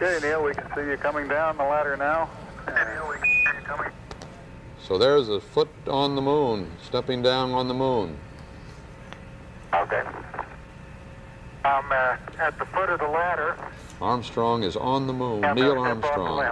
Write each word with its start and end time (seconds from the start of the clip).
Okay, 0.00 0.24
Neil, 0.24 0.44
we 0.44 0.54
can 0.54 0.64
see 0.76 0.88
you 0.88 0.96
coming 0.96 1.26
down 1.26 1.56
the 1.56 1.64
ladder 1.64 1.96
now. 1.96 2.30
So 4.86 4.96
there's 4.96 5.28
a 5.28 5.40
foot 5.40 5.68
on 5.88 6.14
the 6.14 6.22
moon, 6.22 6.70
stepping 6.84 7.20
down 7.20 7.50
on 7.50 7.66
the 7.66 7.74
moon. 7.74 8.16
Okay. 9.74 10.04
I'm 11.64 11.90
uh, 11.90 12.16
at 12.38 12.56
the 12.60 12.64
foot 12.66 12.90
of 12.90 13.00
the 13.00 13.08
ladder. 13.08 13.56
Armstrong 14.00 14.62
is 14.62 14.76
on 14.76 15.08
the 15.08 15.12
moon. 15.12 15.40
Neil 15.56 15.76
Armstrong, 15.76 16.48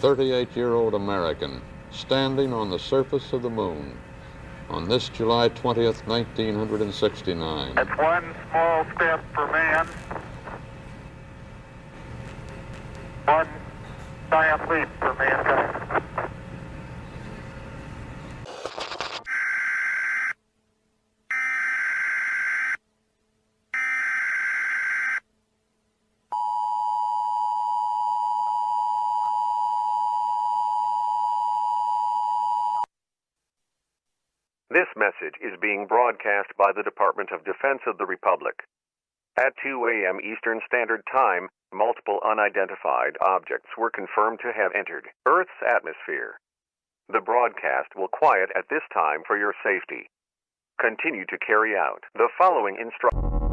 38-year-old 0.00 0.94
American, 0.94 1.60
standing 1.92 2.54
on 2.54 2.70
the 2.70 2.78
surface 2.78 3.34
of 3.34 3.42
the 3.42 3.50
moon 3.50 3.94
on 4.70 4.88
this 4.88 5.10
July 5.10 5.50
20th, 5.50 6.06
1969. 6.06 7.74
That's 7.74 7.98
one 7.98 8.34
small 8.50 8.86
step 8.94 9.22
for 9.34 9.52
man, 9.52 9.86
one 13.26 13.48
giant 14.30 14.70
leap 14.70 14.88
for 15.00 15.14
mankind. 15.14 15.84
This 34.70 34.86
message 34.96 35.38
is 35.40 35.52
being 35.62 35.86
broadcast 35.86 36.50
by 36.58 36.72
the 36.76 36.82
Department 36.82 37.30
of 37.30 37.44
Defense 37.44 37.80
of 37.86 37.96
the 37.96 38.04
Republic 38.04 38.54
at 39.38 39.54
2 39.62 39.86
a.m. 39.86 40.18
Eastern 40.20 40.60
Standard 40.66 41.00
Time 41.10 41.48
multiple 41.74 42.20
unidentified 42.24 43.18
objects 43.20 43.68
were 43.76 43.90
confirmed 43.90 44.38
to 44.40 44.52
have 44.54 44.72
entered 44.74 45.08
Earth's 45.26 45.60
atmosphere. 45.66 46.40
The 47.12 47.20
broadcast 47.20 47.92
will 47.96 48.08
quiet 48.08 48.50
at 48.56 48.64
this 48.70 48.82
time 48.94 49.20
for 49.26 49.36
your 49.36 49.52
safety. 49.62 50.08
Continue 50.80 51.26
to 51.26 51.38
carry 51.38 51.76
out 51.76 52.02
the 52.14 52.28
following 52.38 52.76
instructions. 52.80 53.44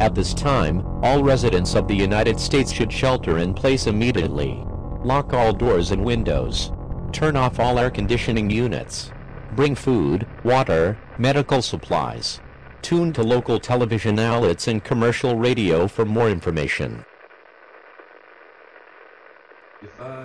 At 0.00 0.14
this 0.14 0.34
time, 0.34 0.84
all 1.02 1.22
residents 1.22 1.74
of 1.74 1.88
the 1.88 1.94
United 1.94 2.38
States 2.38 2.72
should 2.72 2.92
shelter 2.92 3.38
in 3.38 3.54
place 3.54 3.86
immediately. 3.86 4.62
Lock 5.02 5.32
all 5.32 5.52
doors 5.52 5.92
and 5.92 6.04
windows. 6.04 6.72
Turn 7.12 7.36
off 7.36 7.60
all 7.60 7.78
air 7.78 7.90
conditioning 7.90 8.50
units. 8.50 9.10
Bring 9.54 9.76
food, 9.76 10.26
water, 10.42 10.98
medical 11.16 11.62
supplies. 11.62 12.40
Tune 12.82 13.12
to 13.12 13.22
local 13.22 13.60
television 13.60 14.18
outlets 14.18 14.66
and 14.66 14.82
commercial 14.82 15.36
radio 15.36 15.86
for 15.86 16.04
more 16.04 16.28
information. 16.28 17.04
If, 19.80 20.00
uh... 20.00 20.23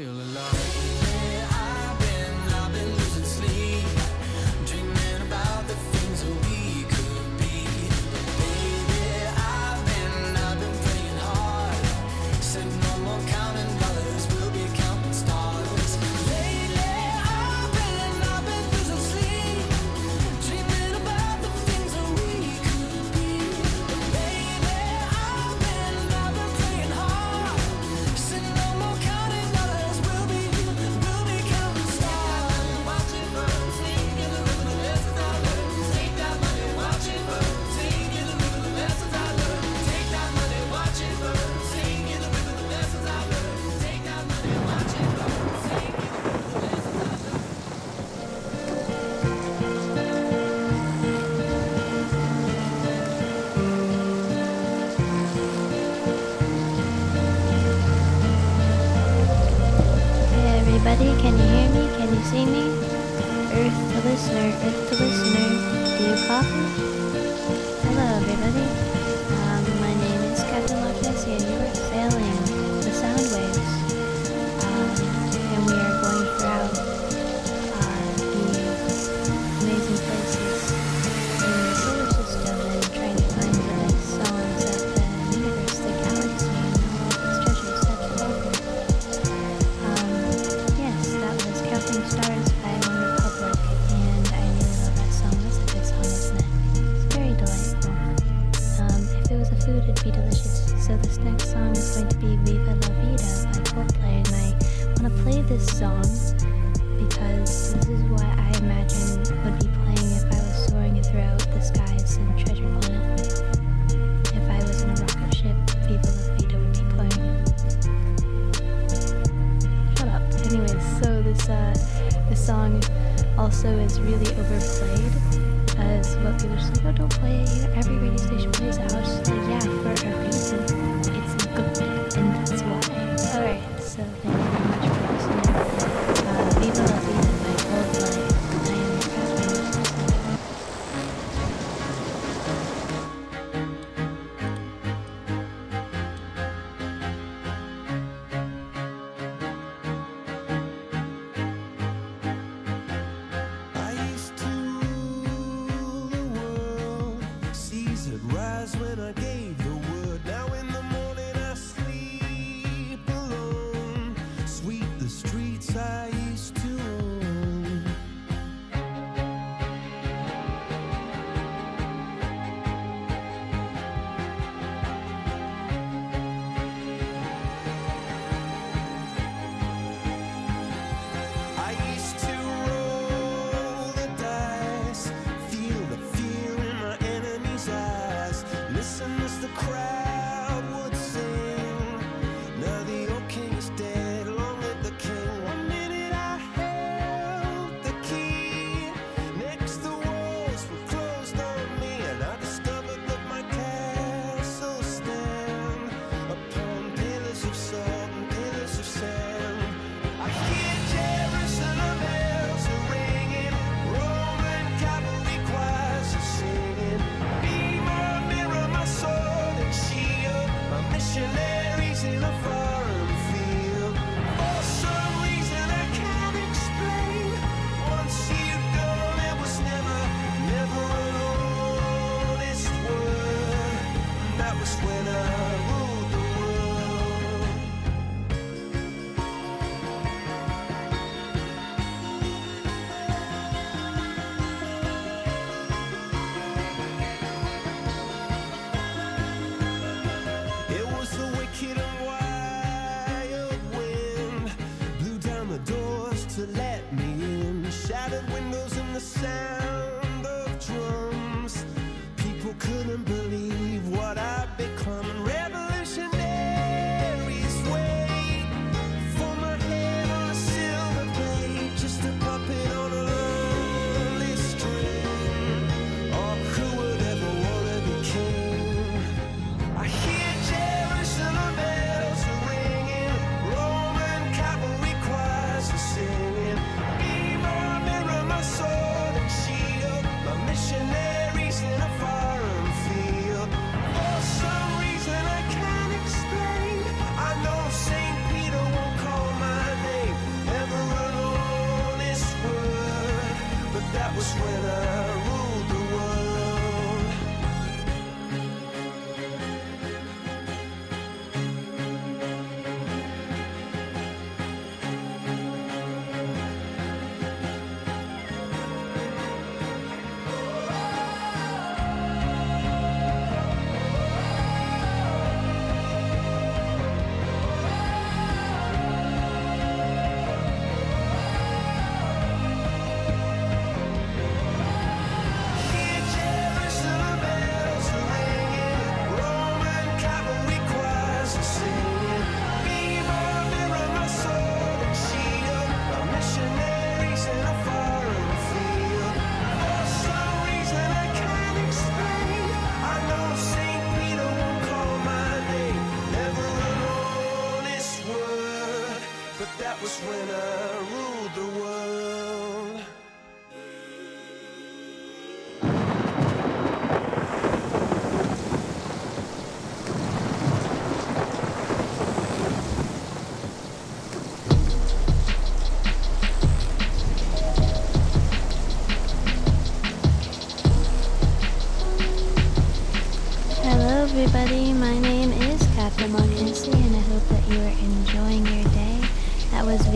feel 0.00 0.08
alive. 0.08 0.29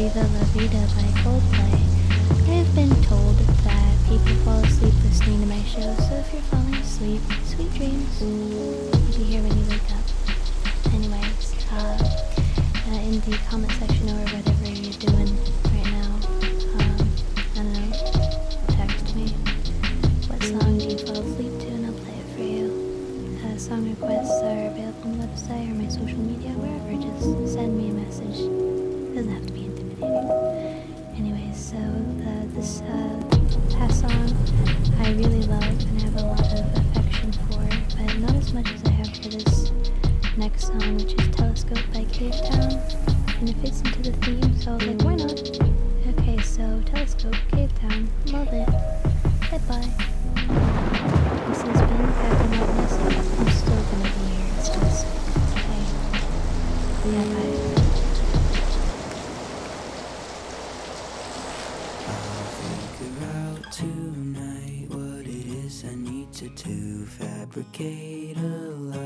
Viva 0.04 0.20
La 0.20 0.44
Vida 0.52 0.86
by 0.94 1.08
Coldplay. 1.22 1.80
I 2.46 2.56
have 2.60 2.74
been 2.74 2.94
told 3.04 3.38
that 3.38 3.96
people 4.06 4.36
fall 4.44 4.62
asleep 4.62 4.92
listening 5.02 5.40
to 5.40 5.46
my 5.46 5.62
show, 5.62 5.94
so 5.96 6.16
if 6.16 6.30
you're 6.30 6.42
falling 6.42 6.74
asleep, 6.74 7.22
to 66.34 67.06
fabricate 67.06 68.36
a 68.36 68.40
lie. 68.40 69.03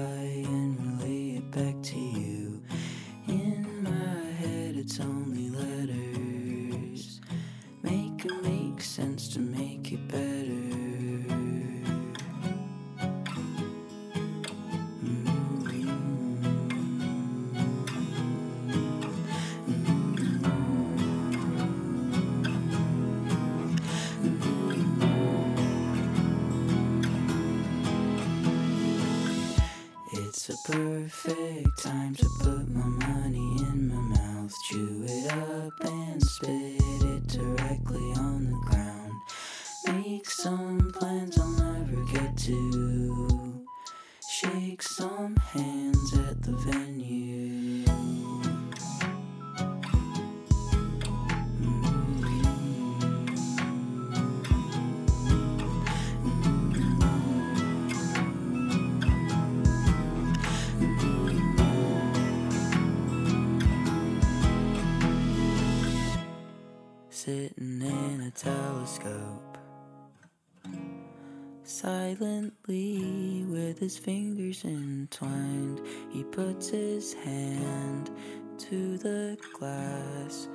his 73.88 73.96
fingers 73.96 74.66
entwined. 74.66 75.80
He 76.10 76.22
puts 76.22 76.68
his 76.68 77.14
hand 77.14 78.10
to 78.58 78.98
the 78.98 79.38
glass. 79.54 80.46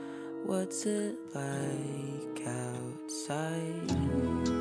What's 0.46 0.86
it 0.86 1.16
like 1.34 2.48
outside? 2.48 4.53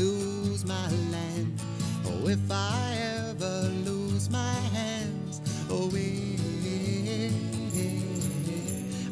Lose 0.00 0.64
my 0.64 0.88
land, 1.12 1.60
oh, 2.06 2.28
if 2.28 2.50
I 2.50 2.96
ever 3.18 3.68
lose 3.84 4.30
my 4.30 4.54
hands, 4.72 5.42
oh, 5.68 5.90
eh, 5.94 7.30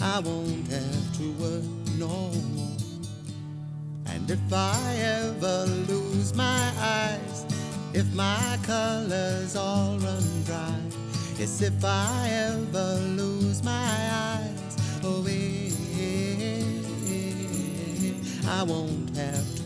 I 0.01 0.21
won't 0.21 0.67
have 0.69 1.17
to 1.19 1.33
work 1.43 1.65
no 1.99 2.33
more. 2.55 2.77
And 4.07 4.31
if 4.31 4.53
I 4.53 4.97
ever 4.97 5.67
lose 5.93 6.35
my 6.35 6.73
eyes, 6.81 7.45
if 7.93 8.07
my 8.15 8.59
colors 8.63 9.57
all 9.57 9.99
run 9.99 10.45
dry, 10.47 10.81
yes, 11.39 11.61
if 11.61 11.85
I 11.85 12.31
ever 12.31 12.95
lose 13.21 13.63
my 13.63 13.99
eyes, 14.31 14.77
oh, 15.05 15.27
eh, 15.29 15.71
I 18.49 18.63
won't 18.63 19.15
have 19.15 19.58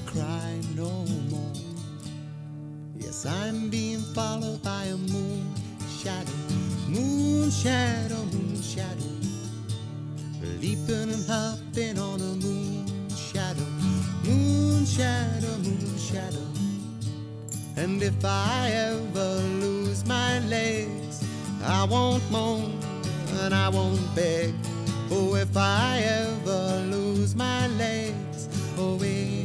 I'm 3.26 3.70
being 3.70 4.00
followed 4.00 4.62
by 4.64 4.84
a 4.84 4.96
moon 4.96 5.54
shadow, 6.02 6.32
moon 6.88 7.50
shadow, 7.50 8.24
moon 8.24 8.60
shadow, 8.60 9.14
leaping 10.60 11.12
and 11.12 11.24
hopping 11.26 11.98
on 12.00 12.20
a 12.20 12.34
moon 12.44 13.08
shadow, 13.10 13.64
moon 14.24 14.84
shadow, 14.84 15.56
moon 15.58 15.98
shadow. 15.98 16.46
And 17.76 18.02
if 18.02 18.24
I 18.24 18.70
ever 18.72 19.34
lose 19.60 20.04
my 20.04 20.40
legs, 20.40 21.22
I 21.64 21.84
won't 21.84 22.28
moan 22.30 22.76
and 23.42 23.54
I 23.54 23.68
won't 23.68 24.14
beg. 24.16 24.52
Oh, 25.12 25.36
if 25.36 25.56
I 25.56 25.98
ever 26.00 26.86
lose 26.90 27.36
my 27.36 27.68
legs, 27.68 28.48
oh, 28.78 28.98
if 29.00 29.44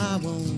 I 0.00 0.16
won't 0.16 0.57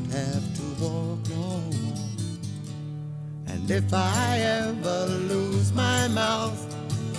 if 3.71 3.95
I 3.95 4.39
ever 4.41 5.07
lose 5.07 5.73
my 5.73 6.09
mouth, 6.09 6.59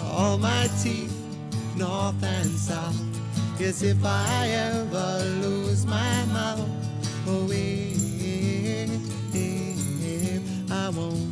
all 0.03 0.37
my 0.37 0.67
teeth, 0.83 1.15
north 1.77 2.21
and 2.21 2.49
south, 2.49 2.99
yes, 3.57 3.81
if 3.83 4.03
I 4.03 4.49
ever 4.49 5.23
lose 5.41 5.85
my 5.85 6.25
mouth, 6.25 6.69
oh, 7.27 7.47
if 7.49 8.81
I 10.71 10.89
won't 10.89 11.30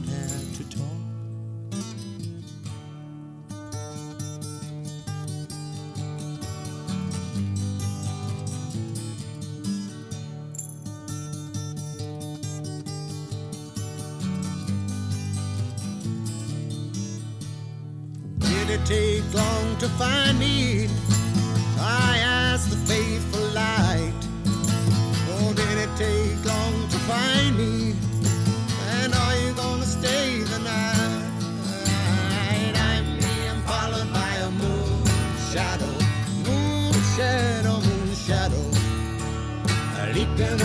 to 19.79 19.87
find 19.87 20.37
me? 20.37 20.89
I 21.79 22.17
asked 22.21 22.69
the 22.69 22.75
faithful 22.75 23.45
light. 23.53 24.13
Oh, 25.31 25.53
did 25.55 25.77
it 25.77 25.89
take 25.95 26.43
long 26.43 26.87
to 26.89 26.97
find 27.07 27.57
me? 27.57 27.95
And 28.99 29.13
are 29.13 29.35
you 29.37 29.53
gonna 29.53 29.85
stay 29.85 30.39
the 30.39 30.59
night? 30.59 31.23
I'm 32.75 33.05
being 33.19 33.61
followed 33.69 34.11
by 34.11 34.33
a 34.47 34.51
moon 34.51 35.05
shadow, 35.49 35.93
moon 36.45 36.93
shadow, 37.15 37.79
moon 37.79 38.15
shadow, 38.15 38.65
leaping 40.13 40.59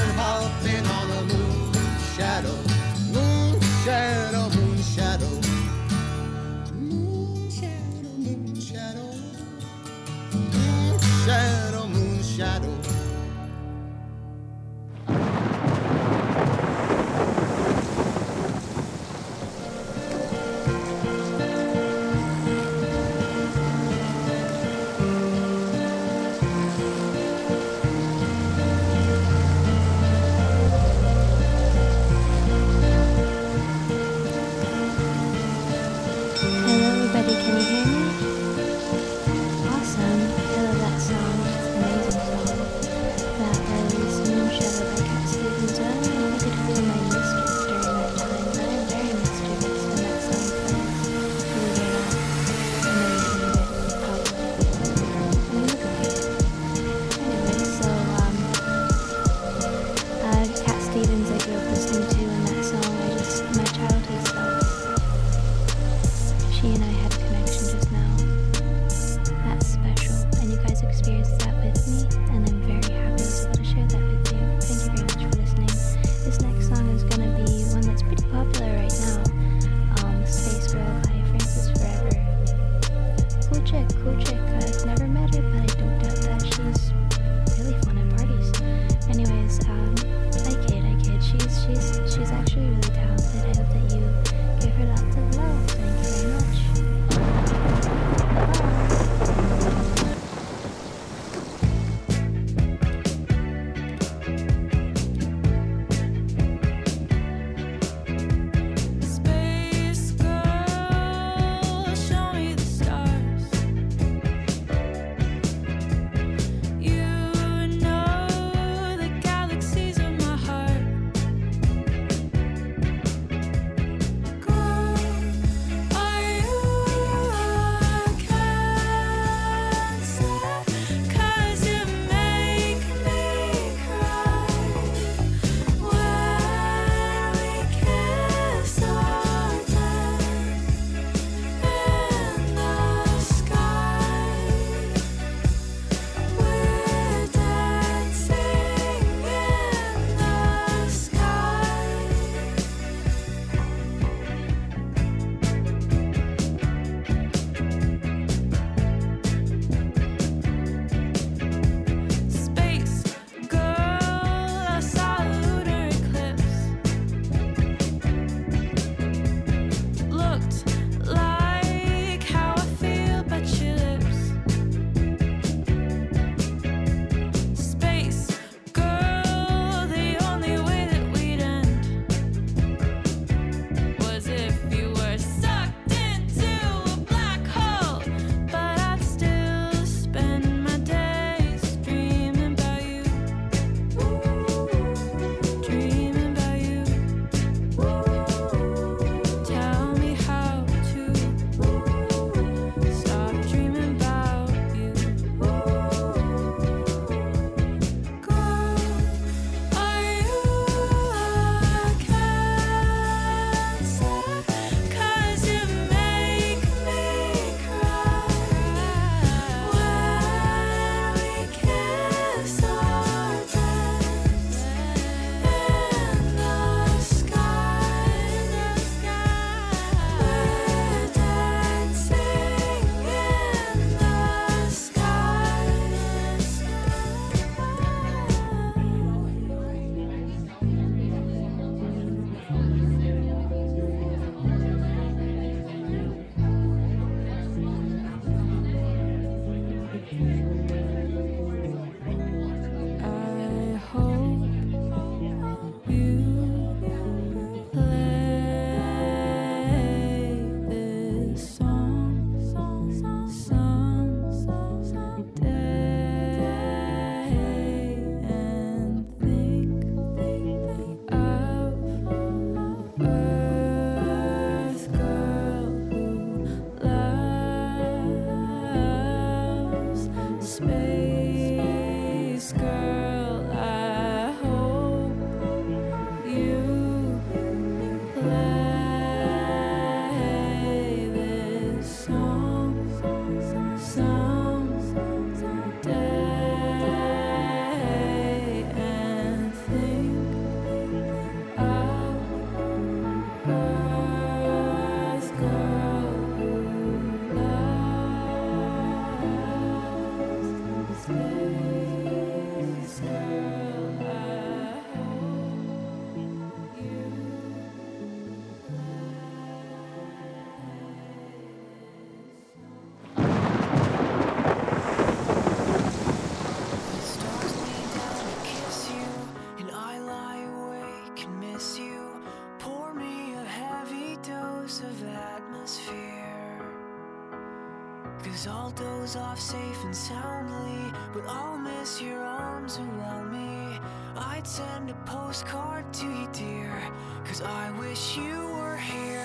soundly, 339.94 340.92
but 341.12 341.22
I'll 341.28 341.56
miss 341.56 342.02
your 342.02 342.20
arms 342.20 342.78
around 342.78 343.32
me. 343.32 343.78
I'd 344.16 344.46
send 344.46 344.90
a 344.90 344.94
postcard 345.06 345.92
to 345.94 346.06
you, 346.06 346.28
dear, 346.32 346.82
cause 347.24 347.42
I 347.42 347.70
wish 347.78 348.16
you 348.16 348.48
were 348.56 348.76
here. 348.76 349.23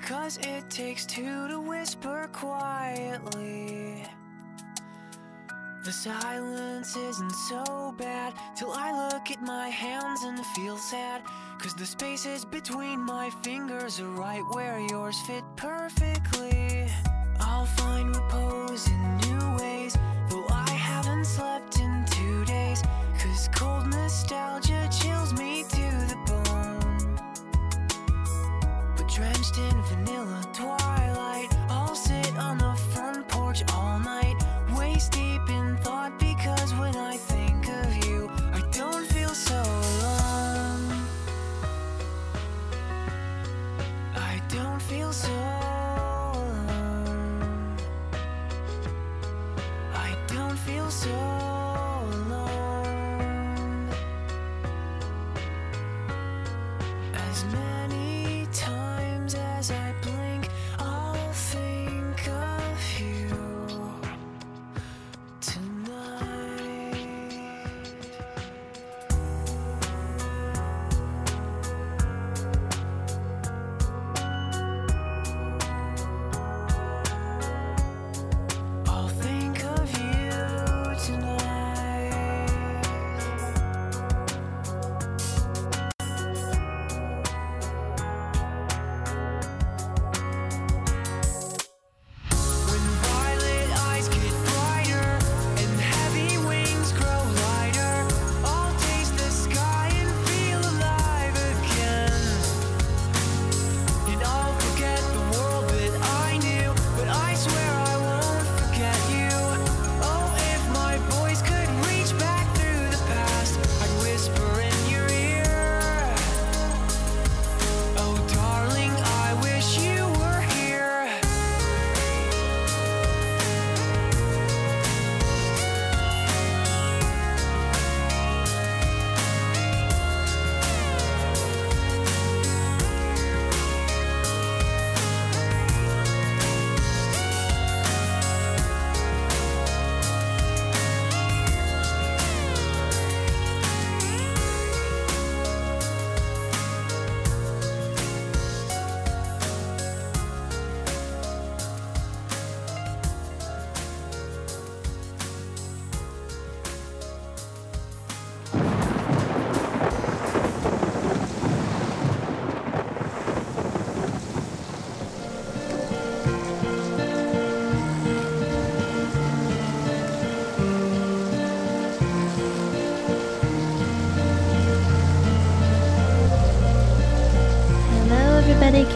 Because 0.00 0.38
it 0.38 0.70
takes 0.70 1.04
two 1.04 1.48
to 1.48 1.60
whisper 1.60 2.26
quietly. 2.32 4.06
The 5.84 5.92
silence 5.92 6.96
isn't 6.96 7.34
so 7.50 7.94
bad 7.98 8.32
till 8.56 8.72
I 8.72 9.10
look 9.10 9.30
at 9.30 9.42
my 9.42 9.68
hands 9.68 10.22
and 10.22 10.38
feel 10.56 10.78
sad. 10.78 11.20
Cause 11.58 11.74
the 11.74 11.84
spaces 11.84 12.46
between 12.46 13.00
my 13.00 13.28
fingers 13.42 14.00
are 14.00 14.08
right 14.08 14.42
where 14.54 14.80
yours 14.80 15.20
fit 15.26 15.44
perfectly. 15.56 16.31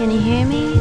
Can 0.07 0.15
you 0.15 0.21
hear 0.21 0.47
me? 0.47 0.76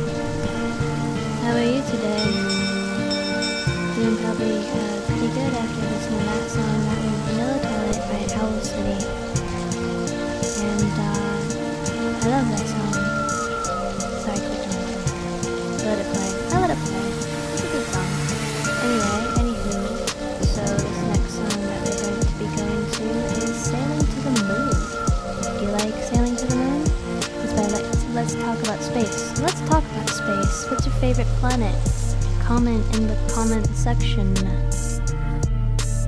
Favorite 30.99 31.27
planet? 31.39 31.75
Comment 32.43 32.83
in 32.95 33.07
the 33.07 33.15
comment 33.33 33.67
section. 33.75 34.35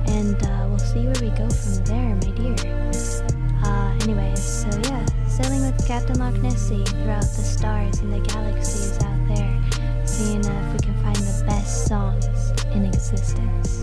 And 0.06 0.42
uh, 0.42 0.66
we'll 0.68 0.78
see 0.78 1.04
where 1.04 1.20
we 1.20 1.30
go 1.36 1.48
from 1.50 1.84
there, 1.84 2.14
my 2.14 2.30
dear. 2.32 2.56
Uh, 3.64 3.98
anyways, 4.02 4.42
so 4.42 4.68
yeah, 4.84 5.04
sailing 5.26 5.60
with 5.62 5.86
Captain 5.86 6.18
Loch 6.18 6.34
Nessie 6.36 6.84
throughout 6.84 7.20
the 7.20 7.42
stars 7.42 7.98
and 8.00 8.12
the 8.12 8.20
galaxies 8.20 8.98
out 9.02 9.28
there, 9.28 10.06
seeing 10.06 10.40
if 10.40 10.72
we 10.72 10.78
can 10.78 10.94
find 11.02 11.16
the 11.16 11.44
best 11.46 11.86
songs 11.86 12.52
in 12.72 12.86
existence. 12.86 13.82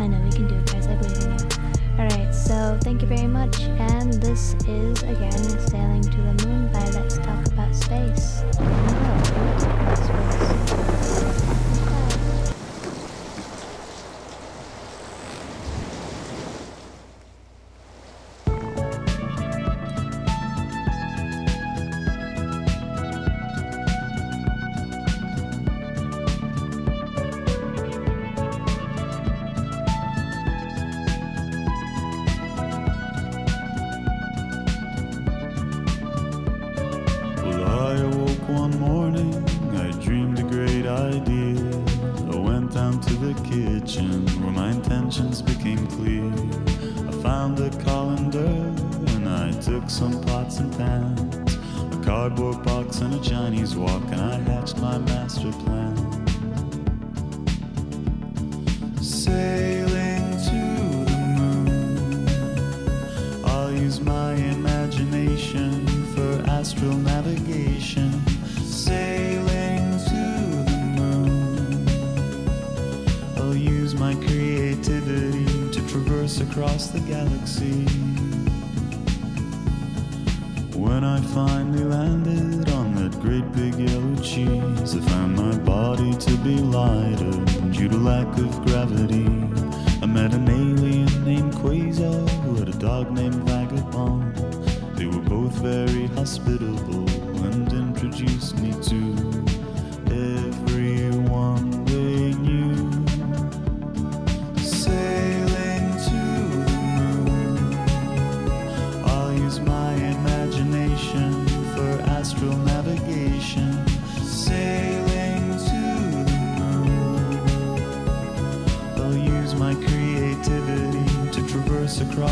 I 0.00 0.08
know 0.08 0.20
we 0.22 0.30
can 0.30 0.48
do 0.48 0.54
it, 0.56 0.66
guys. 0.66 0.86
I 0.86 0.96
believe 0.96 1.22
in 1.22 1.32
you. 1.38 1.62
Alright, 1.98 2.34
so 2.34 2.78
thank 2.82 3.02
you 3.02 3.08
very 3.08 3.28
much, 3.28 3.60
and 3.62 4.12
this 4.14 4.54
is 4.66 5.02
again 5.02 5.32
Sailing 5.68 6.02
to 6.02 6.16
the 6.16 6.46
Moon 6.46 6.72
by 6.72 6.84
Let's 6.90 7.18
Talk 7.18 7.46
About 7.46 7.74
Space. 7.74 8.42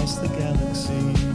Across 0.01 0.16
the 0.16 0.28
galaxy. 0.28 1.30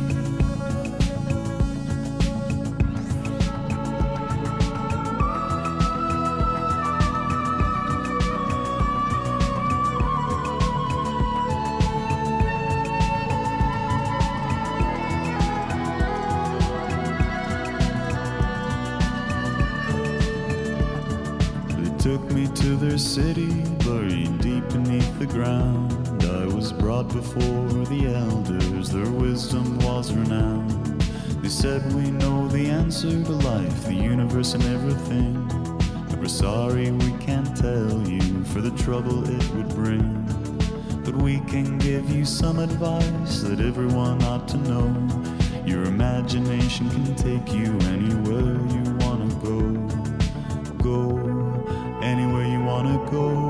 Answer 32.96 33.26
to 33.26 33.32
life, 33.50 33.84
the 33.84 33.94
universe, 33.94 34.54
and 34.54 34.64
everything. 34.64 35.34
But 36.10 36.18
we're 36.18 36.30
sorry 36.30 36.92
we 36.92 37.12
can't 37.18 37.54
tell 37.58 38.08
you 38.08 38.42
for 38.46 38.62
the 38.62 38.72
trouble 38.84 39.30
it 39.30 39.50
would 39.54 39.68
bring. 39.76 40.24
But 41.04 41.14
we 41.16 41.40
can 41.42 41.78
give 41.78 42.10
you 42.10 42.24
some 42.24 42.58
advice 42.58 43.42
that 43.42 43.60
everyone 43.60 44.24
ought 44.24 44.48
to 44.48 44.58
know. 44.58 44.88
Your 45.66 45.84
imagination 45.84 46.90
can 46.90 47.16
take 47.16 47.54
you 47.54 47.78
anywhere 47.92 48.56
you 48.72 48.84
wanna 49.04 49.28
go 49.44 49.60
go 50.82 51.18
anywhere 52.02 52.48
you 52.48 52.64
wanna 52.64 52.98
go. 53.12 53.45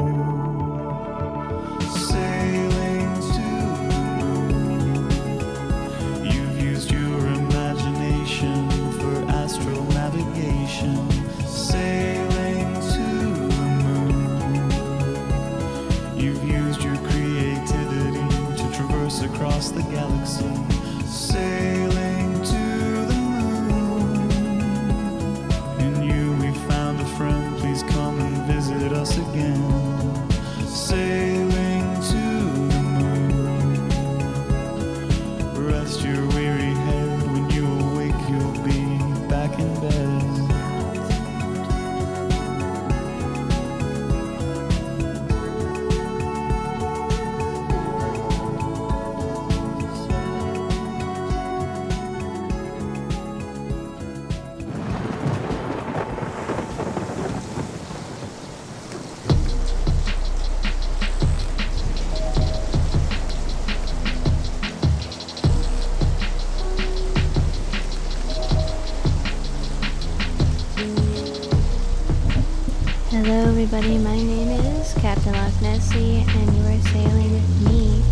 Hello, 73.15 73.47
everybody. 73.47 73.97
My 73.97 74.17
name 74.17 74.49
is 74.49 74.93
Captain 74.95 75.31
Loch 75.31 75.61
Nessie, 75.61 76.25
and 76.27 76.53
you 76.53 76.63
are 76.65 76.81
sailing 76.91 77.31
with 77.31 77.49
me, 77.61 78.03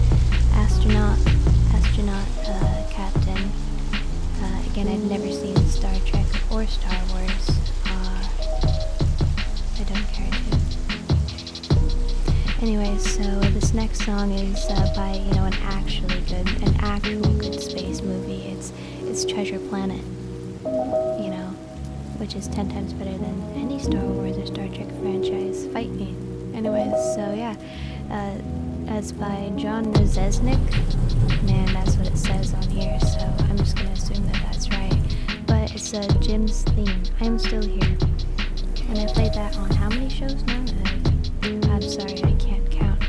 astronaut, 0.53 1.19
astronaut, 1.73 2.25
uh, 2.47 2.83
captain. 2.89 3.51
Uh, 4.41 4.61
again, 4.71 4.87
I've 4.87 5.03
never 5.03 5.29
seen 5.29 5.57
Star 5.67 5.93
Trek 6.05 6.25
or 6.49 6.65
Star 6.65 6.97
Wars. 7.09 7.49
Uh, 7.85 8.23
I 9.77 9.83
don't 9.91 10.07
care 10.13 10.31
to. 10.31 10.55
Anyway, 12.61 12.97
so 12.97 13.23
this 13.51 13.73
next 13.73 14.05
song 14.05 14.31
is 14.31 14.65
uh, 14.69 14.93
by 14.95 15.15
you 15.15 15.33
know 15.33 15.43
an 15.43 15.53
actually 15.63 16.21
good, 16.21 16.47
an 16.63 16.77
actually 16.79 17.33
good 17.39 17.59
space 17.61 18.01
movie. 18.01 18.53
It's 18.53 18.71
it's 19.01 19.25
Treasure 19.25 19.59
Planet. 19.59 20.01
You 20.63 21.29
know, 21.29 21.53
which 22.23 22.35
is 22.35 22.47
10 22.47 22.69
times 22.69 22.93
better 22.93 23.17
than 23.17 23.53
any 23.53 23.77
Star 23.77 23.99
Wars 24.01 24.37
or 24.37 24.45
Star 24.45 24.65
Trek 24.69 24.87
franchise. 25.01 25.67
Fight 25.73 25.89
me. 25.89 26.15
Anyways, 26.55 26.93
so 27.15 27.33
yeah. 27.35 27.53
Uh, 28.09 28.37
that's 28.85 29.11
by 29.11 29.51
John 29.57 29.91
Rzeznik. 29.93 30.57
Man, 31.43 31.73
that's 31.73 31.97
what 31.97 32.07
it 32.07 32.17
says 32.17 32.53
on 32.53 32.63
here, 32.69 32.97
so 33.01 33.19
I'm 33.49 33.57
just 33.57 33.75
gonna 33.75 33.91
assume 33.91 34.25
that 34.27 34.41
that's 34.41 34.69
right. 34.69 34.97
But 35.47 35.75
it's 35.75 35.93
uh, 35.93 36.07
Jim's 36.21 36.63
theme. 36.63 37.03
I'm 37.19 37.37
still 37.37 37.61
here. 37.61 37.97
And 38.87 38.99
I 38.99 39.05
played 39.11 39.33
that 39.33 39.57
on 39.57 39.69
how 39.71 39.89
many 39.89 40.07
shows 40.07 40.41
now? 40.43 40.63
Uh, 41.43 41.73
I'm 41.73 41.81
sorry, 41.81 42.23
I 42.23 42.31
can't 42.39 42.71
count. 42.71 43.03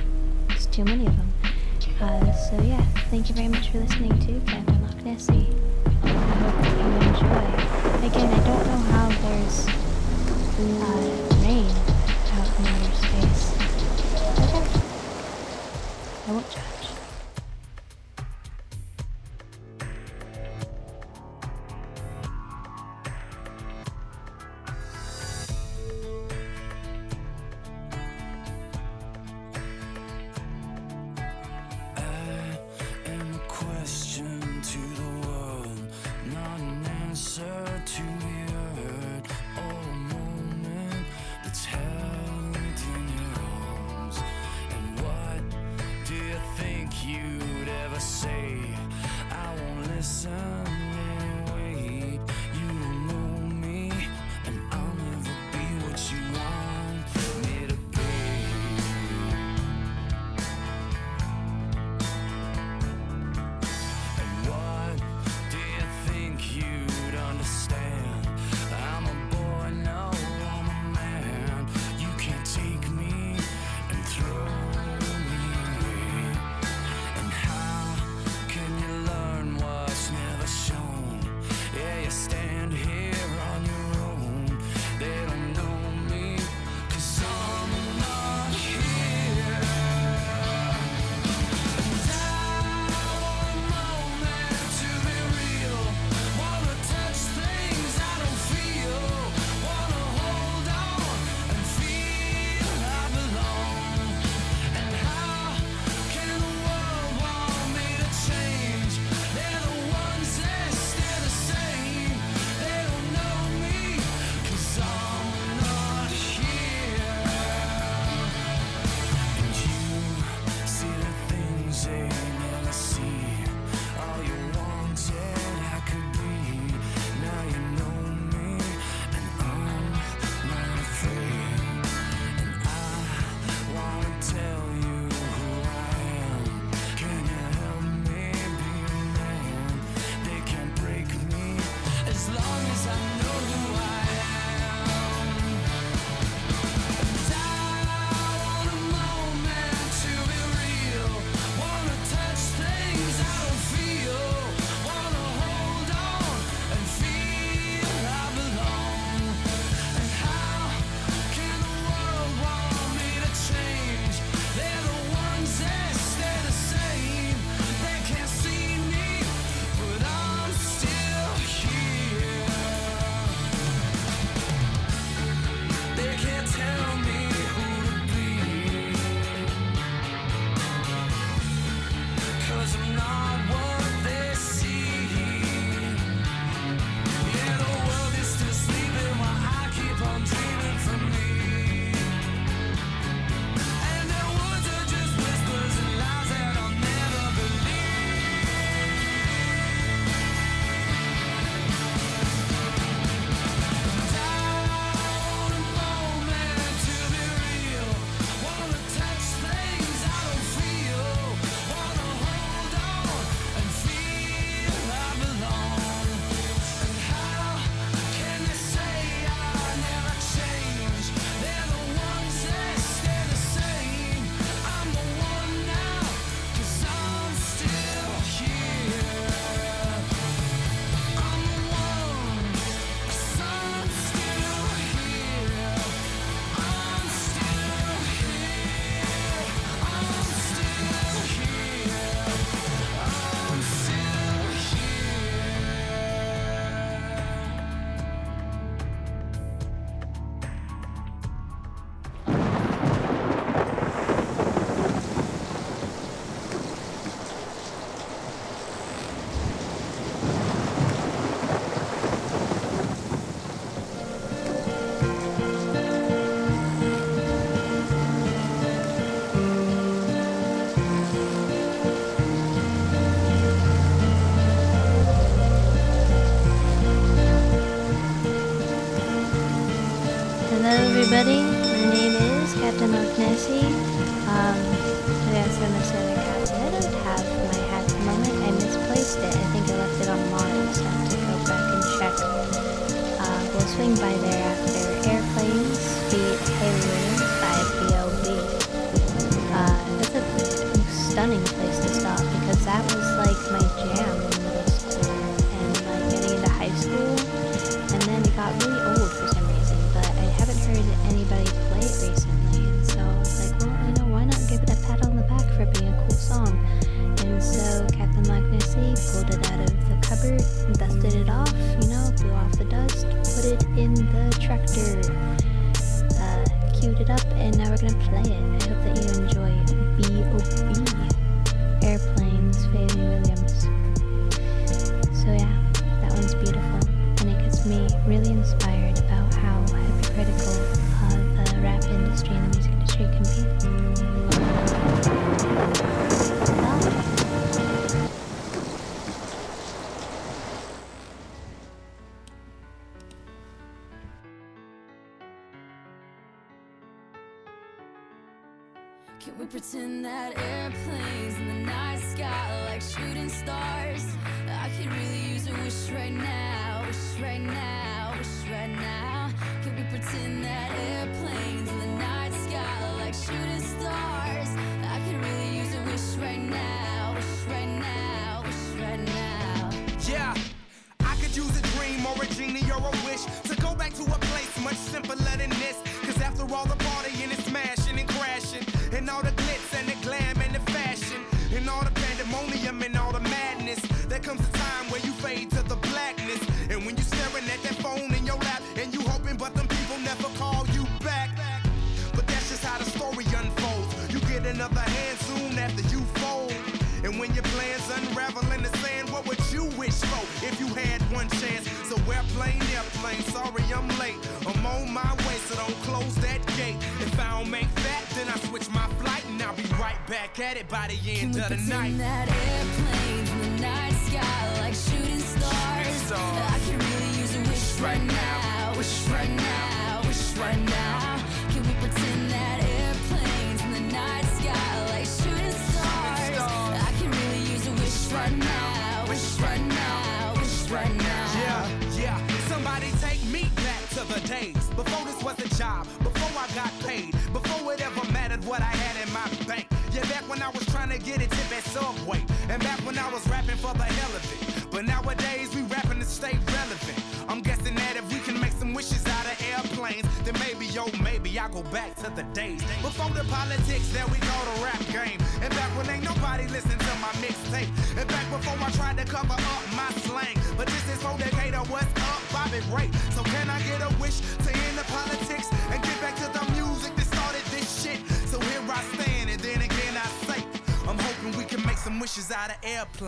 It's 0.50 0.66
too 0.66 0.84
many 0.84 1.06
of 1.06 1.16
them. 1.16 1.32
Uh, 2.00 2.32
so 2.32 2.60
yeah, 2.62 2.82
thank 3.12 3.28
you 3.28 3.36
very 3.36 3.46
much 3.46 3.70
for 3.70 3.78
listening 3.78 4.18
to 4.26 4.40
Captain 4.50 4.82
Loch 4.82 5.04
Nessie. 5.04 5.46
Again, 8.04 8.30
I 8.30 8.46
don't 8.46 8.66
know 8.66 8.76
how 8.92 9.08
there's 9.22 9.66
uh, 9.66 11.23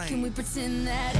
Can 0.07 0.23
we 0.23 0.31
pretend 0.31 0.87
that 0.87 1.16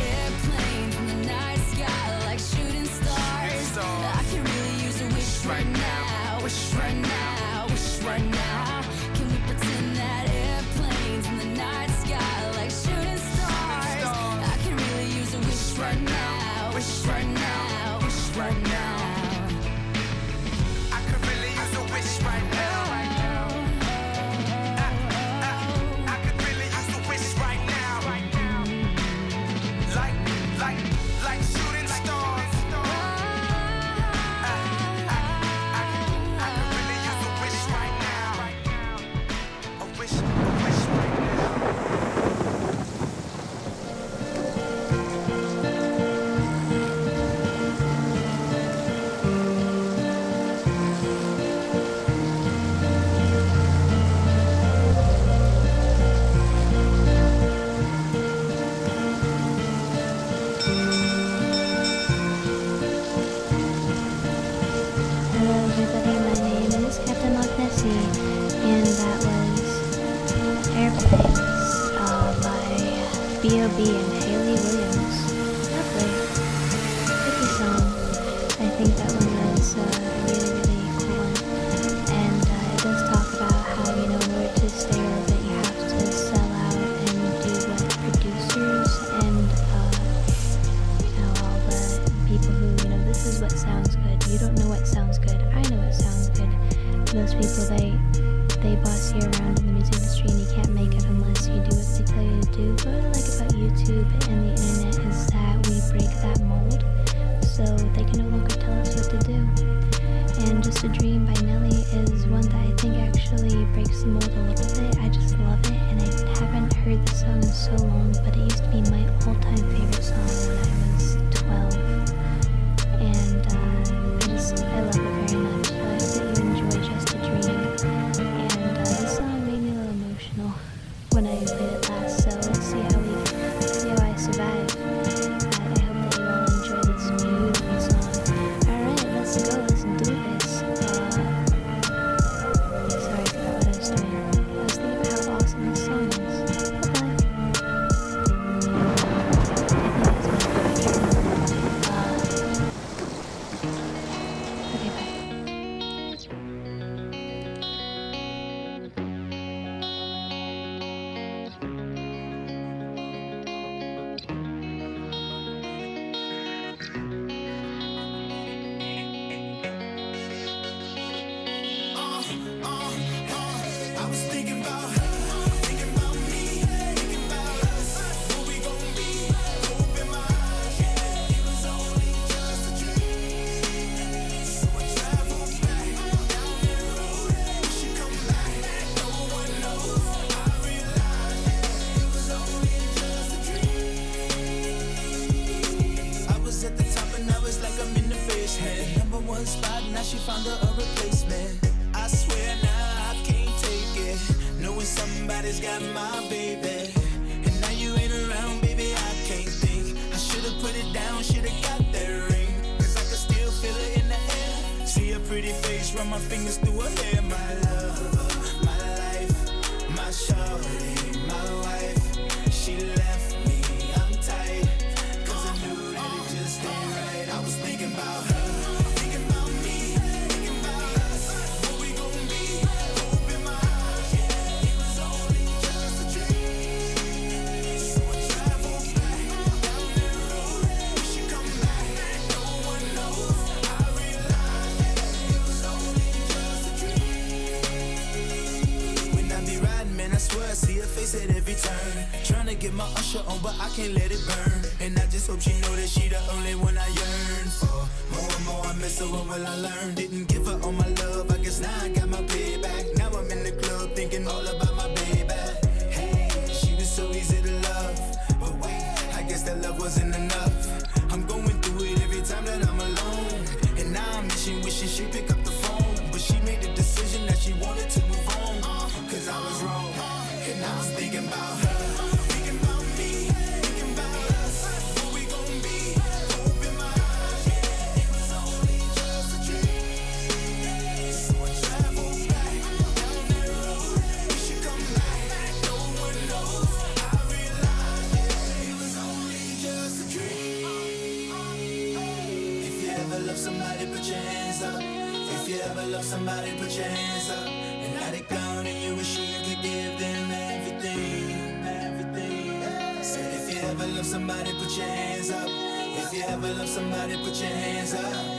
somebody, 314.17 314.55
put 314.55 314.75
your 314.79 314.87
hands 314.87 315.31
up. 315.31 315.47
If 315.47 316.15
you 316.15 316.23
ever 316.27 316.51
love 316.55 316.69
somebody, 316.69 317.19
put 317.19 317.39
your 317.39 317.51
hands 317.51 317.93
up. 317.93 318.36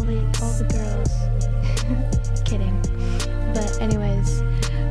Like 0.00 0.42
all 0.42 0.52
the 0.54 0.64
girls. 0.72 1.12
Kidding. 2.44 2.80
But 3.54 3.80
anyways, 3.80 4.40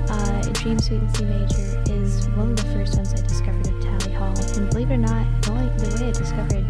uh, 0.09 0.41
Dream 0.53 0.79
Sweet 0.79 1.01
in 1.01 1.13
Sea 1.15 1.25
Major 1.25 1.83
is 1.91 2.27
one 2.29 2.51
of 2.51 2.55
the 2.57 2.69
first 2.73 2.95
ones 2.95 3.13
I 3.13 3.17
discovered 3.17 3.67
of 3.67 3.81
Tally 3.81 4.13
Hall. 4.13 4.33
And 4.55 4.69
believe 4.69 4.91
it 4.91 4.95
or 4.95 4.97
not, 4.97 5.25
the, 5.41 5.51
only, 5.51 5.67
the 5.77 5.97
way 5.99 6.09
I 6.09 6.11
discovered 6.11 6.65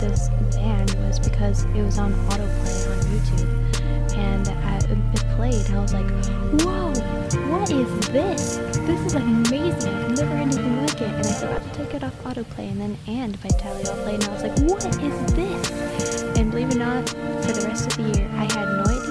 this 0.00 0.28
band 0.54 0.94
was 1.06 1.18
because 1.18 1.64
it 1.64 1.82
was 1.82 1.98
on 1.98 2.12
autoplay 2.30 2.90
on 2.90 2.98
YouTube. 3.12 4.16
And 4.16 4.48
I, 4.48 4.76
it 5.12 5.24
played, 5.36 5.66
and 5.66 5.76
I 5.76 5.82
was 5.82 5.92
like, 5.92 6.10
whoa, 6.62 6.88
what 7.50 7.70
is 7.70 8.08
this? 8.08 8.56
This 8.86 9.00
is 9.06 9.14
amazing. 9.14 9.94
I've 9.94 10.16
never 10.16 10.26
heard 10.26 10.40
anything 10.40 10.86
like 10.86 11.00
it. 11.00 11.08
And 11.08 11.26
I 11.26 11.32
forgot 11.32 11.62
to 11.62 11.78
take 11.78 11.94
it 11.94 12.04
off 12.04 12.22
autoplay, 12.24 12.70
and 12.70 12.80
then 12.80 12.96
And 13.06 13.40
by 13.42 13.48
Tally 13.50 13.82
Hall 13.84 13.96
played, 14.02 14.22
and 14.22 14.24
I 14.24 14.32
was 14.32 14.42
like, 14.42 14.58
what 14.70 14.84
is 15.02 15.34
this? 15.34 16.22
And 16.38 16.50
believe 16.50 16.68
it 16.70 16.76
or 16.76 16.78
not, 16.78 17.08
for 17.08 17.52
rest 17.68 17.86
of 17.86 17.96
the 17.98 18.18
year, 18.18 18.28
I 18.32 18.44
had 18.44 18.66
no 18.78 18.84
idea 18.84 19.07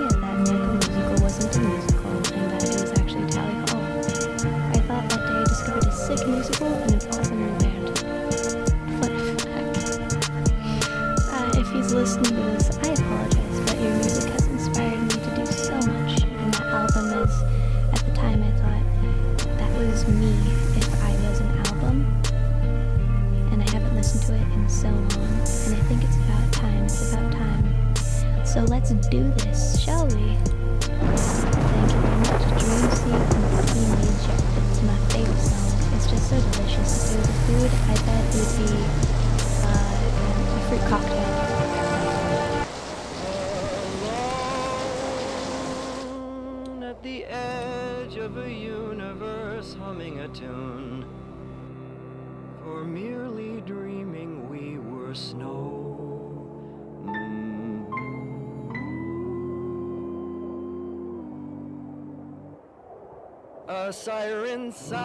A 63.88 63.93
siren 63.93 64.71
sounds 64.73 64.99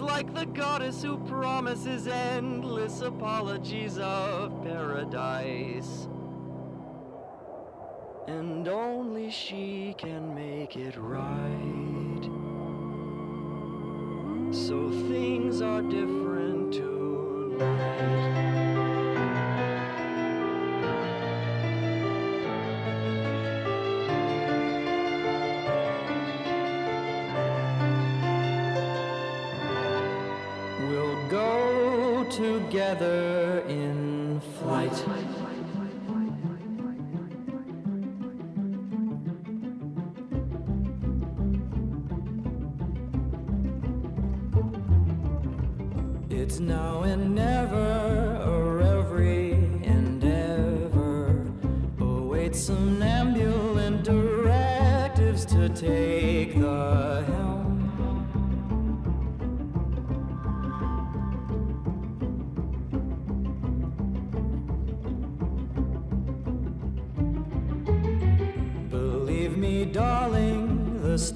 like 0.00 0.32
the 0.32 0.46
goddess 0.46 1.02
who 1.02 1.18
promises 1.18 2.06
endless 2.08 3.02
apologies 3.02 3.98
of 3.98 4.62
paradise. 4.62 6.08
And 8.26 8.66
only 8.66 9.30
she 9.30 9.94
can 9.98 10.34
make 10.34 10.76
it 10.76 10.96
right. 10.96 12.24
So 14.50 14.90
things 15.10 15.60
are 15.60 15.82
different 15.82 16.72
tonight. 16.72 18.18
Together 32.38 33.64
in 33.66 34.40
flight. 34.60 34.92
It's 46.30 46.60
now 46.60 47.02
and 47.02 47.34
never, 47.34 48.27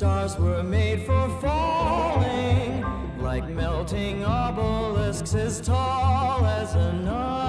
stars 0.02 0.36
were 0.36 0.64
made 0.64 1.00
for 1.02 1.28
falling, 1.40 2.84
like 3.20 3.48
melting 3.48 4.24
obelisks 4.24 5.32
as 5.32 5.60
tall 5.60 6.44
as 6.44 6.74
another. 6.74 7.41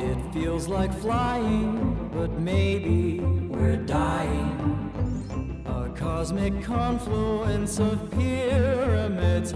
It 0.00 0.20
feels 0.32 0.68
like 0.68 0.92
flying, 1.00 2.10
but 2.12 2.38
maybe 2.38 3.20
we're 3.20 3.76
dying. 3.76 5.62
A 5.66 5.88
cosmic 5.96 6.62
confluence 6.62 7.78
of 7.78 8.10
pyramids. 8.10 9.52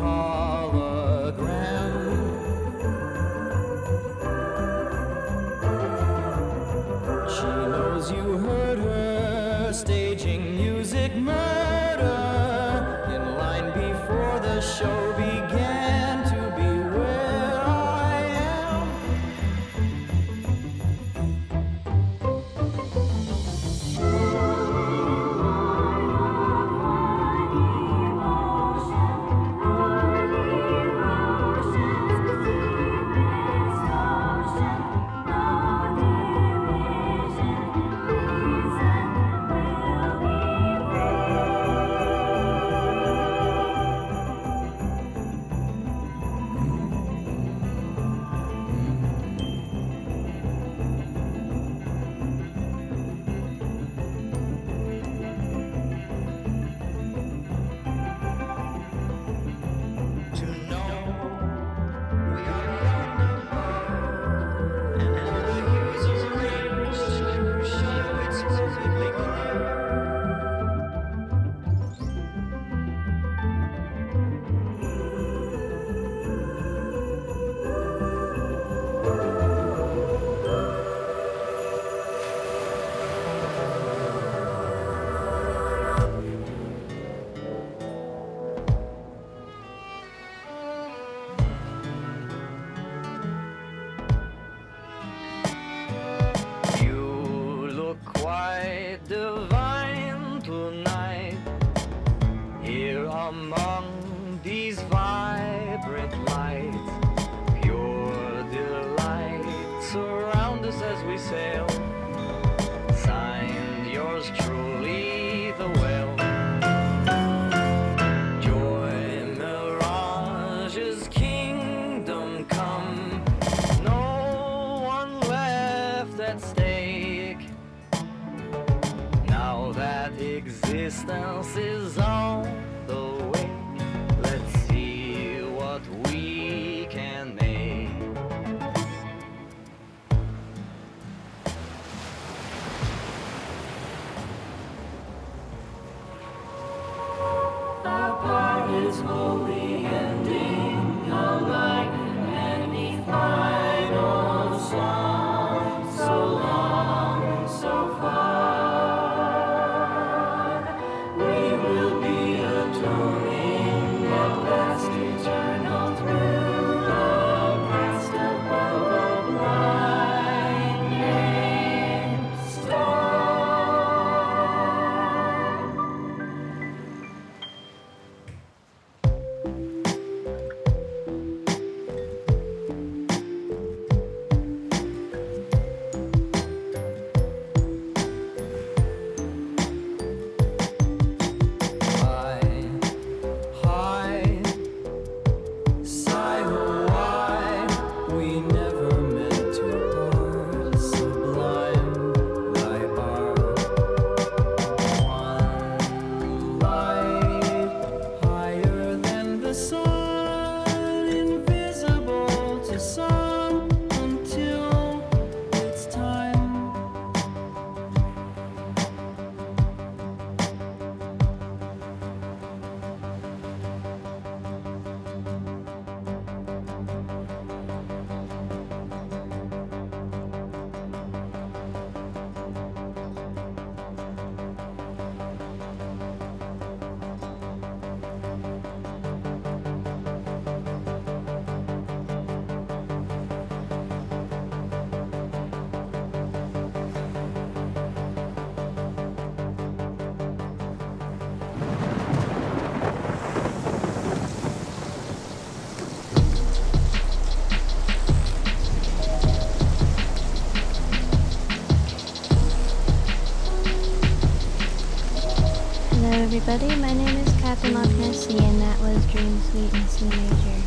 Everybody. 266.34 266.74
My 266.76 266.94
name 266.94 267.14
is 267.18 267.30
Captain 267.42 267.74
Loch 267.74 267.90
Nessie, 267.98 268.38
and 268.38 268.62
that 268.62 268.80
was 268.80 269.04
Dream 269.12 269.38
Sweet 269.50 269.74
in 269.74 269.86
Sea 269.86 270.06
Major. 270.06 270.62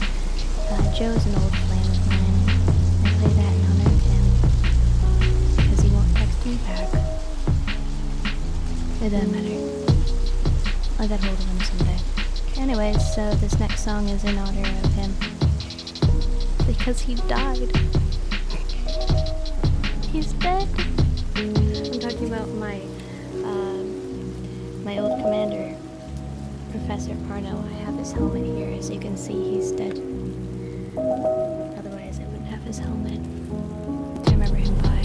Uh, 0.69 0.93
Joe's 0.93 1.25
an 1.25 1.33
old 1.41 1.57
flame 1.57 1.89
of 1.89 2.07
mine. 2.07 2.53
I 3.03 3.09
play 3.17 3.33
that 3.33 3.51
in 3.51 3.65
honor 3.65 3.89
of 3.89 4.01
him 4.05 4.25
because 5.55 5.81
he 5.81 5.89
won't 5.89 6.15
text 6.15 6.45
me 6.45 6.55
back. 6.67 6.87
It 9.01 9.09
doesn't 9.09 9.31
matter. 9.31 9.57
I'll 10.99 11.07
get 11.07 11.23
hold 11.23 11.39
of 11.39 11.45
him 11.47 11.59
someday. 11.59 11.99
Anyways, 12.61 13.15
so 13.15 13.33
this 13.33 13.57
next 13.57 13.83
song 13.83 14.07
is 14.09 14.23
in 14.23 14.37
honor 14.37 14.69
of 14.83 14.93
him 14.93 15.15
because 16.67 17.01
he 17.01 17.15
died. 17.27 17.94
You 28.95 29.01
can 29.01 29.17
see, 29.17 29.33
he's 29.33 29.71
dead. 29.71 29.97
Otherwise, 31.77 32.21
I 32.21 32.23
wouldn't 32.27 32.47
have 32.47 32.61
his 32.61 32.77
helmet 32.77 33.21
to 34.23 34.31
remember 34.31 34.55
him 34.55 34.73
by. 34.75 35.03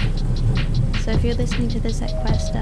So 1.00 1.10
if 1.10 1.24
you're 1.24 1.34
listening 1.34 1.68
to 1.70 1.80
this 1.80 2.00
at 2.00 2.10
Quest, 2.22 2.52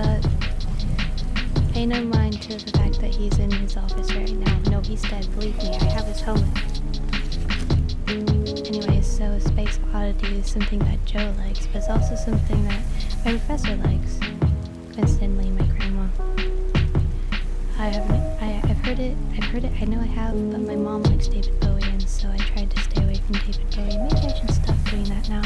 pay 1.75 1.85
no 1.85 2.03
mind 2.03 2.41
to 2.45 2.57
the 2.57 2.79
fact 2.79 2.99
that 3.03 3.15
he's 3.15 3.39
in 3.39 3.51
his 3.51 3.77
office 3.77 4.11
right 4.15 4.33
now. 4.33 4.59
No, 4.71 4.81
he's 4.81 5.03
dead. 5.03 5.29
Believe 5.35 5.59
me, 5.59 5.69
I 5.69 5.85
have 5.85 6.07
his 6.07 6.23
helmet. 6.23 6.49
Anyways, 8.09 9.07
so 9.07 9.39
Space 9.39 9.79
Oddity 9.93 10.39
is 10.39 10.51
something 10.51 10.79
that 10.79 11.05
Joe 11.05 11.35
likes, 11.37 11.67
but 11.67 11.77
it's 11.77 11.89
also 11.89 12.15
something 12.15 12.65
that 12.69 12.81
my 13.27 13.33
professor 13.33 13.77
likes. 13.77 14.19
Coincidentally, 14.95 15.51
my 15.51 15.67
grandma. 15.77 16.07
I 17.79 17.89
haven't. 17.89 18.43
I, 18.43 18.68
heard 18.89 19.01
it. 19.01 19.17
I've 19.37 19.45
heard 19.45 19.65
it. 19.65 19.73
I 19.83 19.85
know 19.85 20.01
I 20.01 20.07
have, 20.07 20.33
but 20.51 20.61
my 20.63 20.75
mom 20.75 21.03
likes 21.03 21.29
David 21.29 21.61
Bowie, 21.61 21.83
and 21.83 22.09
so 22.09 22.27
I 22.31 22.39
tried 22.39 22.71
to 22.71 22.81
stay 22.81 23.05
away 23.05 23.17
from 23.17 23.35
David 23.35 23.77
Bowie. 23.77 23.99
Maybe 23.99 24.17
I 24.17 24.33
should 24.33 24.51
stop 24.51 24.77
doing 24.89 25.05
that 25.05 25.29
now. 25.29 25.43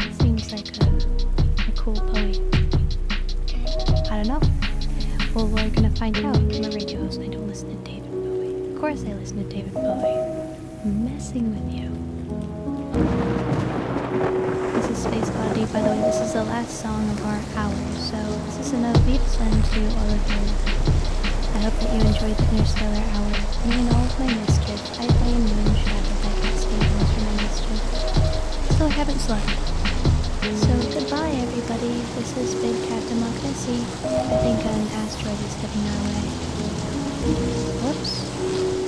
It 0.00 0.14
Seems 0.20 0.50
like 0.50 0.66
a, 0.82 0.90
a 1.68 1.72
cool 1.76 1.94
poet. 1.94 2.40
I 4.10 4.20
don't 4.20 4.26
know. 4.26 4.40
Well, 5.32 5.46
we're 5.46 5.70
gonna 5.70 5.94
find 5.94 6.16
out. 6.16 6.38
I'm 6.38 6.64
a 6.64 6.70
radio 6.70 7.04
host, 7.04 7.20
and 7.20 7.32
I 7.32 7.36
don't 7.36 7.46
listen 7.46 7.68
to 7.68 7.88
David 7.88 8.10
Bowie. 8.10 8.74
Of 8.74 8.80
course, 8.80 9.04
I 9.04 9.12
listen 9.12 9.36
to 9.36 9.48
David 9.48 9.72
Bowie. 9.72 10.18
I'm 10.82 11.04
messing 11.04 11.54
with 11.54 11.72
you. 11.72 11.88
This 14.72 14.90
is 14.90 14.98
Space 15.04 15.30
Oddity, 15.36 15.66
by 15.66 15.82
the 15.82 15.90
way. 15.90 16.00
This 16.00 16.20
is 16.20 16.32
the 16.32 16.42
last 16.42 16.80
song 16.80 17.08
of 17.10 17.24
our 17.26 17.40
hour, 17.62 17.76
so 17.94 18.16
this 18.46 18.58
is 18.58 18.72
an 18.72 18.92
Aviv 18.92 19.20
send 19.28 19.64
to 19.66 19.80
all 20.00 20.10
of 20.10 20.30
you. 20.32 20.99
I 21.60 21.64
hope 21.64 21.76
that 21.80 21.92
you 21.92 22.00
enjoyed 22.00 22.36
the 22.38 22.56
Interstellar 22.56 23.04
Hour. 23.12 23.36
Me 23.68 23.76
and 23.76 23.92
all 23.92 24.00
of 24.00 24.18
my 24.18 24.24
mischief. 24.32 24.80
I 24.96 25.04
blame 25.20 25.44
Moonshadow 25.44 26.16
by 26.24 26.32
Cat 26.40 26.56
Stevens 26.56 27.12
for 27.12 27.20
my 27.20 27.36
mischief. 27.36 27.80
Still 28.72 28.86
I 28.86 28.96
haven't 28.96 29.20
slept. 29.20 29.44
So 30.64 30.72
goodbye, 30.88 31.36
everybody. 31.36 32.00
This 32.16 32.34
is 32.38 32.54
Big 32.54 32.88
Captain 32.88 33.20
Loch 33.20 33.42
Nessie. 33.44 33.84
I 34.08 34.40
think 34.40 34.64
an 34.64 34.88
asteroid 35.04 35.36
is 35.36 35.54
heading 35.60 35.84
our 35.84 36.00
way. 36.08 36.24
Whoops. 37.84 38.79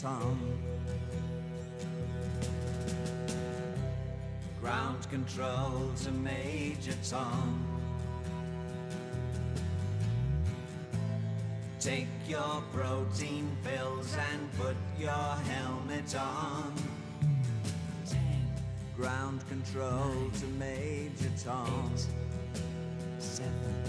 Tom. 0.00 0.40
Ground 4.62 5.10
control 5.10 5.92
to 6.04 6.10
Major 6.12 6.94
Tom. 7.06 7.66
Take 11.78 12.06
your 12.26 12.62
protein 12.72 13.54
pills 13.62 14.16
and 14.32 14.52
put 14.58 14.76
your 14.98 15.10
helmet 15.10 16.16
on. 16.16 16.72
Ground 18.96 19.46
control 19.50 20.30
to 20.40 20.46
Major 20.58 21.30
Tom. 21.44 21.92
seven, 23.18 23.84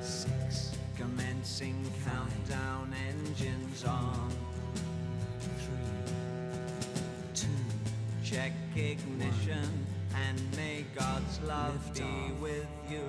six, 0.00 0.74
commencing 0.96 1.84
countdown 2.06 2.94
engines 3.10 3.84
on. 3.84 4.43
Two, 7.34 7.46
check 8.24 8.52
ignition, 8.76 9.86
and 10.14 10.40
may 10.56 10.84
God's 10.94 11.40
love 11.42 11.94
be 11.94 12.32
with 12.40 12.66
you. 12.90 13.00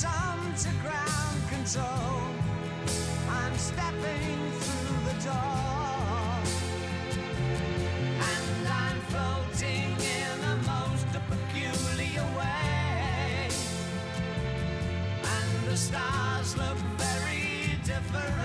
Tom 0.00 0.52
to 0.56 0.70
ground 0.82 1.48
control. 1.48 2.20
I'm 3.30 3.56
stepping 3.56 4.50
through 4.58 4.98
the 5.08 5.22
door. 5.22 6.34
And 8.32 8.68
I'm 8.68 9.00
floating 9.12 9.94
in 10.18 10.36
a 10.52 10.56
most 10.66 11.06
peculiar 11.30 12.26
way. 12.36 13.48
And 15.22 15.68
the 15.68 15.76
stars 15.76 16.56
look 16.56 16.78
very 16.98 17.78
different 17.84 18.43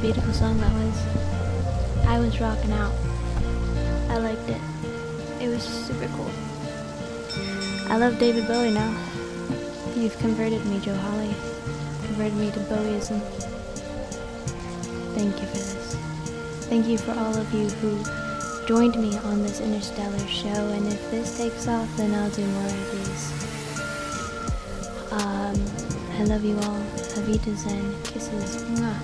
beautiful 0.00 0.32
song 0.32 0.58
that 0.58 0.72
was. 0.72 2.06
I 2.06 2.18
was 2.18 2.40
rocking 2.40 2.72
out. 2.72 2.92
I 4.08 4.16
liked 4.16 4.48
it. 4.48 4.60
It 5.40 5.48
was 5.48 5.62
super 5.62 6.08
cool. 6.16 6.30
I 7.88 7.98
love 7.98 8.18
David 8.18 8.46
Bowie 8.46 8.70
now. 8.70 8.96
You've 9.94 10.16
converted 10.18 10.64
me, 10.66 10.80
Joe 10.80 10.94
Holly. 10.94 11.34
Converted 12.06 12.34
me 12.38 12.50
to 12.50 12.60
Bowieism. 12.60 13.20
Thank 15.14 15.38
you 15.40 15.46
for 15.48 15.58
this. 15.58 15.96
Thank 16.70 16.86
you 16.86 16.96
for 16.96 17.12
all 17.12 17.36
of 17.36 17.52
you 17.52 17.68
who 17.68 18.02
joined 18.66 18.96
me 18.96 19.18
on 19.18 19.42
this 19.42 19.60
interstellar 19.60 20.26
show, 20.28 20.48
and 20.48 20.86
if 20.86 21.10
this 21.10 21.36
takes 21.36 21.68
off, 21.68 21.94
then 21.98 22.14
I'll 22.14 22.30
do 22.30 22.46
more 22.46 22.66
of 22.66 22.92
these. 22.92 23.32
Um, 25.12 25.56
I 26.18 26.24
love 26.24 26.44
you 26.44 26.56
all. 26.56 26.80
Avita 27.18 27.54
Zen. 27.54 28.02
Kisses. 28.04 28.62
Mwah 28.64 28.99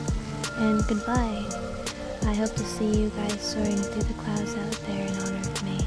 and 0.59 0.87
goodbye. 0.87 1.45
I 2.23 2.35
hope 2.35 2.53
to 2.55 2.65
see 2.65 3.03
you 3.03 3.11
guys 3.11 3.41
soaring 3.41 3.77
through 3.77 4.03
the 4.03 4.15
clouds 4.15 4.55
out 4.57 4.73
there 4.87 5.07
in 5.07 5.15
honor 5.19 5.39
of 5.39 5.63
me. 5.65 5.79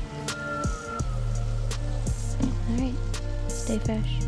Alright, 2.71 2.95
stay 3.47 3.79
fresh. 3.79 4.18